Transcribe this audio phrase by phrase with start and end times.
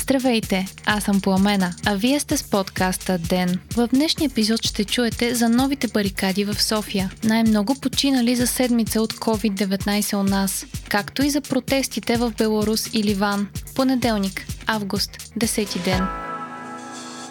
[0.00, 3.58] Здравейте, аз съм Пламена, а вие сте с подкаста ДЕН.
[3.76, 9.12] В днешния епизод ще чуете за новите барикади в София, най-много починали за седмица от
[9.12, 13.48] COVID-19 у нас, както и за протестите в Беларус и Ливан.
[13.74, 16.27] Понеделник, август, 10 ден.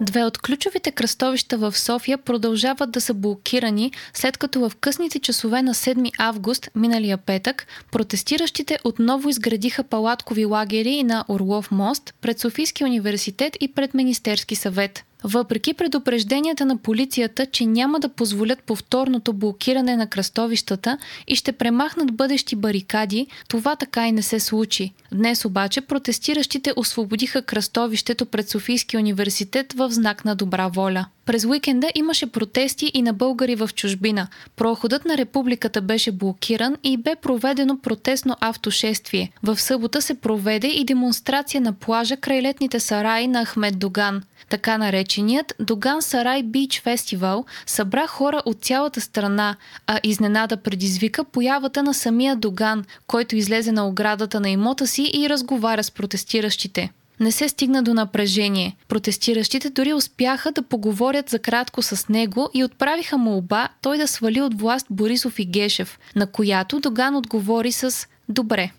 [0.00, 5.62] Две от ключовите кръстовища в София продължават да са блокирани, след като в късните часове
[5.62, 12.86] на 7 август, миналия петък, протестиращите отново изградиха палаткови лагери на Орлов мост пред Софийския
[12.86, 15.04] университет и пред Министерски съвет.
[15.24, 22.12] Въпреки предупрежденията на полицията, че няма да позволят повторното блокиране на кръстовищата и ще премахнат
[22.12, 24.92] бъдещи барикади, това така и не се случи.
[25.12, 31.06] Днес обаче протестиращите освободиха кръстовището пред Софийския университет в знак на добра воля.
[31.30, 34.28] През уикенда имаше протести и на българи в чужбина.
[34.56, 39.32] Проходът на републиката беше блокиран и бе проведено протестно автошествие.
[39.42, 44.22] В събота се проведе и демонстрация на плажа край летните сараи на Ахмед Доган.
[44.48, 51.82] Така нареченият Доган Сарай Бич Фестивал събра хора от цялата страна, а изненада предизвика появата
[51.82, 56.90] на самия Доган, който излезе на оградата на имота си и разговаря с протестиращите
[57.20, 58.76] не се стигна до напрежение.
[58.88, 64.40] Протестиращите дори успяха да поговорят за кратко с него и отправиха молба той да свали
[64.40, 68.70] от власт Борисов и Гешев, на която Доган отговори с «Добре».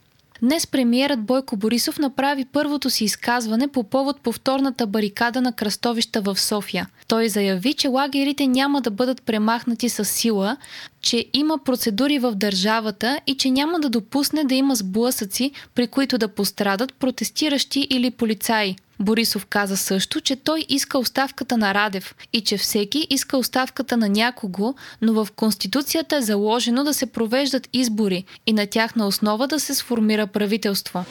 [0.44, 6.39] Днес премиерът Бойко Борисов направи първото си изказване по повод повторната барикада на кръстовища в
[6.39, 6.88] София.
[7.08, 10.58] Той заяви, че лагерите няма да бъдат премахнати с сила,
[11.02, 16.17] че има процедури в държавата и че няма да допусне да има сблъсъци, при които
[16.17, 18.75] да пострадат протестиращи или полицаи.
[19.01, 24.09] Борисов каза също, че той иска оставката на Радев и че всеки иска оставката на
[24.09, 29.59] някого, но в Конституцията е заложено да се провеждат избори и на тяхна основа да
[29.59, 31.06] се сформира правителство.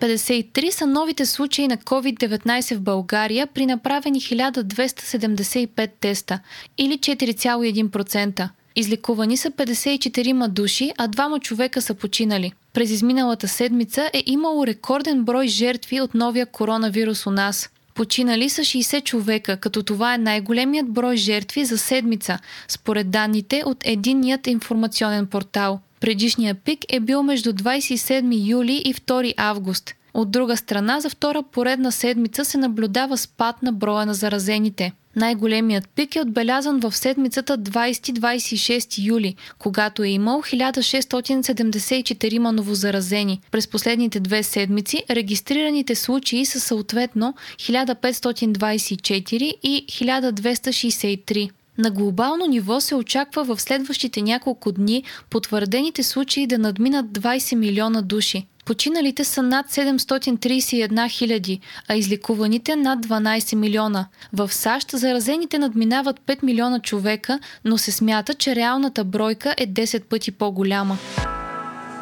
[0.00, 6.40] 53 са новите случаи на COVID-19 в България при направени 1275 теста
[6.78, 8.48] или 4,1%.
[8.76, 12.52] Излекувани са 54 души, а двама човека са починали.
[12.76, 17.70] През изминалата седмица е имало рекорден брой жертви от новия коронавирус у нас.
[17.94, 22.38] Починали са 60 човека, като това е най-големият брой жертви за седмица,
[22.68, 25.80] според данните от единният информационен портал.
[26.00, 29.95] Предишният пик е бил между 27 юли и 2 август.
[30.16, 34.92] От друга страна, за втора поредна седмица се наблюдава спад на броя на заразените.
[35.16, 43.40] Най-големият пик е отбелязан в седмицата 20-26 юли, когато е имал 1674 новозаразени.
[43.50, 51.50] През последните две седмици регистрираните случаи са съответно 1524 и 1263.
[51.78, 58.02] На глобално ниво се очаква в следващите няколко дни потвърдените случаи да надминат 20 милиона
[58.02, 58.46] души.
[58.66, 64.06] Починалите са над 731 хиляди, а излекуваните над 12 милиона.
[64.32, 70.04] В САЩ заразените надминават 5 милиона човека, но се смята, че реалната бройка е 10
[70.04, 70.98] пъти по-голяма.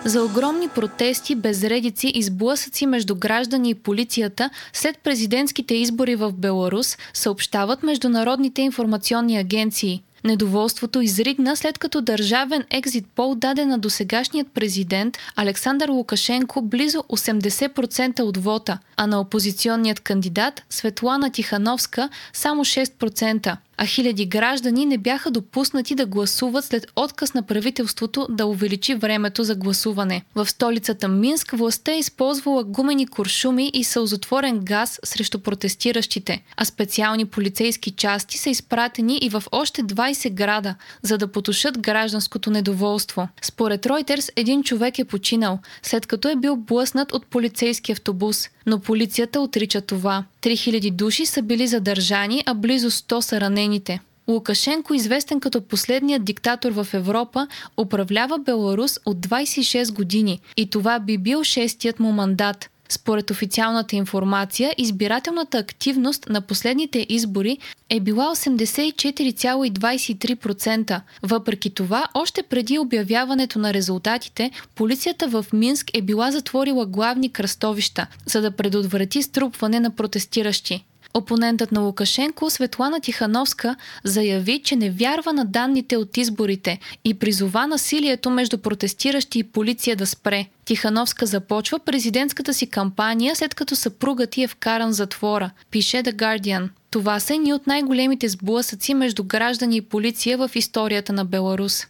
[0.05, 6.97] За огромни протести, безредици и сблъсъци между граждани и полицията след президентските избори в Беларус
[7.15, 10.03] съобщават международните информационни агенции.
[10.25, 18.21] Недоволството изригна след като държавен екзит пол даде на досегашният президент Александър Лукашенко близо 80%
[18.21, 25.31] от вота, а на опозиционният кандидат Светлана Тихановска само 6% а хиляди граждани не бяха
[25.31, 30.23] допуснати да гласуват след отказ на правителството да увеличи времето за гласуване.
[30.35, 37.25] В столицата Минск властта е използвала гумени куршуми и сълзотворен газ срещу протестиращите, а специални
[37.25, 43.29] полицейски части са изпратени и в още 20 града, за да потушат гражданското недоволство.
[43.43, 48.79] Според Reuters един човек е починал, след като е бил блъснат от полицейски автобус но
[48.79, 50.25] полицията отрича това.
[50.43, 54.01] 3000 души са били задържани, а близо 100 са ранените.
[54.29, 57.47] Лукашенко, известен като последният диктатор в Европа,
[57.77, 62.71] управлява Беларус от 26 години и това би бил шестият му мандат.
[62.89, 67.59] Според официалната информация, избирателната активност на последните избори
[67.91, 71.01] е била 84,23%.
[71.23, 78.07] Въпреки това, още преди обявяването на резултатите, полицията в Минск е била затворила главни кръстовища,
[78.27, 80.85] за да предотврати струпване на протестиращи.
[81.17, 87.67] Опонентът на Лукашенко, Светлана Тихановска, заяви, че не вярва на данните от изборите и призова
[87.67, 90.47] насилието между протестиращи и полиция да спре.
[90.65, 96.13] Тихановска започва президентската си кампания, след като съпругът ти е вкаран в затвора, пише The
[96.13, 96.69] Guardian.
[96.91, 101.87] Това са едни от най-големите сблъсъци между граждани и полиция в историята на Беларус.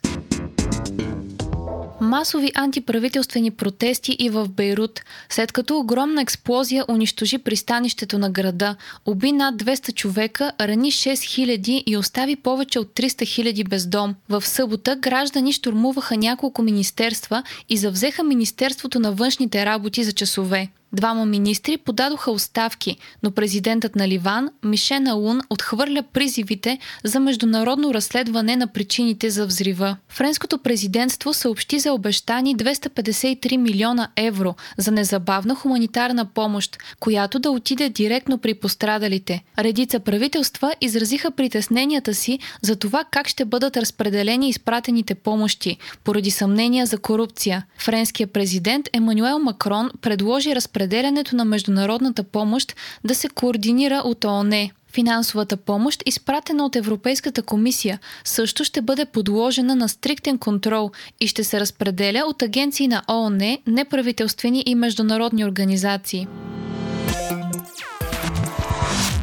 [2.05, 9.33] Масови антиправителствени протести и в Бейрут, след като огромна експлозия унищожи пристанището на града, уби
[9.33, 14.15] над 200 човека, рани 6000 и остави повече от 300 000 без дом.
[14.29, 20.69] В събота граждани штурмуваха няколко министерства и завзеха Министерството на външните работи за часове.
[20.95, 28.57] Двама министри подадоха оставки, но президентът на Ливан, Мишен Аун, отхвърля призивите за международно разследване
[28.57, 29.97] на причините за взрива.
[30.09, 37.89] Френското президентство съобщи за обещани 253 милиона евро за незабавна хуманитарна помощ, която да отиде
[37.89, 39.43] директно при пострадалите.
[39.59, 46.87] Редица правителства изразиха притесненията си за това как ще бъдат разпределени изпратените помощи, поради съмнения
[46.87, 47.67] за корупция.
[47.79, 54.71] Френският президент Емануел Макрон предложи разпределението разпределянето на международната помощ да се координира от ООН.
[54.93, 60.91] Финансовата помощ, изпратена от Европейската комисия, също ще бъде подложена на стриктен контрол
[61.21, 66.27] и ще се разпределя от агенции на ООН, неправителствени и международни организации.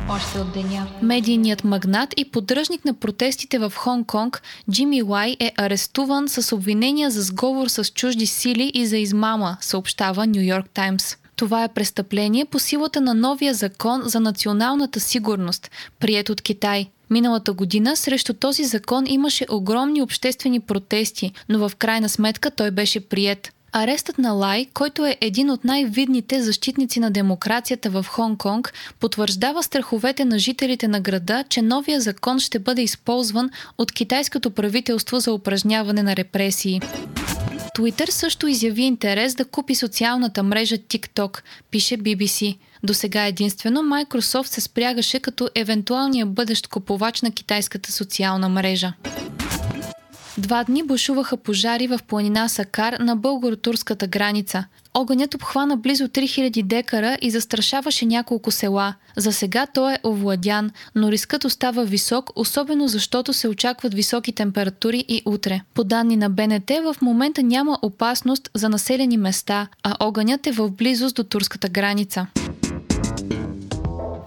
[0.09, 0.87] Още от деня.
[1.01, 4.41] Медийният магнат и поддръжник на протестите в Хонг-Конг
[4.71, 10.27] Джимми Лай е арестуван с обвинения за сговор с чужди сили и за измама, съобщава
[10.27, 11.20] Нью Йорк Таймс.
[11.41, 16.87] Това е престъпление по силата на новия закон за националната сигурност, прият от Китай.
[17.09, 22.99] Миналата година срещу този закон имаше огромни обществени протести, но в крайна сметка той беше
[22.99, 23.49] прият.
[23.71, 30.25] Арестът на Лай, който е един от най-видните защитници на демокрацията в Хонг-Конг, потвърждава страховете
[30.25, 36.03] на жителите на града, че новия закон ще бъде използван от китайското правителство за упражняване
[36.03, 36.81] на репресии.
[37.77, 41.41] Twitter също изяви интерес да купи социалната мрежа TikTok,
[41.71, 42.57] пише BBC.
[42.83, 48.93] До сега единствено Microsoft се спрягаше като евентуалния бъдещ купувач на китайската социална мрежа.
[50.41, 54.65] Два дни бушуваха пожари в планина Сакар на българо-турската граница.
[54.93, 58.93] Огънят обхвана близо 3000 декара и застрашаваше няколко села.
[59.17, 65.05] За сега той е овладян, но рискът остава висок, особено защото се очакват високи температури
[65.07, 65.61] и утре.
[65.73, 70.69] По данни на БНТ в момента няма опасност за населени места, а огънят е в
[70.69, 72.27] близост до турската граница.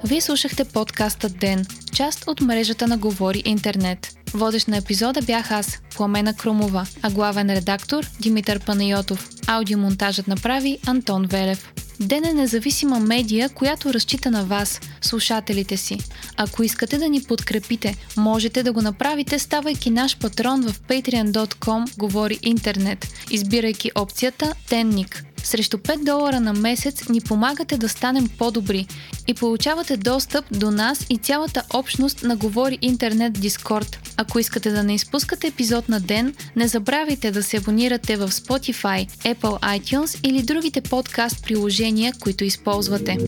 [0.06, 4.18] Вие слушахте подкаста Ден, част от мрежата на Говори Интернет.
[4.34, 9.28] Водещ на епизода бях аз, Пламена Крумова, а главен редактор Димитър Панайотов.
[9.46, 11.72] Аудиомонтажът направи Антон Велев.
[12.00, 15.98] Ден е независима медия, която разчита на вас, слушателите си.
[16.36, 22.38] Ако искате да ни подкрепите, можете да го направите, ставайки наш патрон в patreon.com Говори
[22.42, 25.24] Интернет, избирайки опцията Тенник.
[25.44, 28.86] Срещу 5 долара на месец ни помагате да станем по-добри
[29.26, 33.98] и получавате достъп до нас и цялата общност на Говори Интернет Дискорд.
[34.16, 39.10] Ако искате да не изпускате епизод на ден, не забравяйте да се абонирате в Spotify,
[39.10, 43.18] Apple iTunes или другите подкаст приложения, които използвате.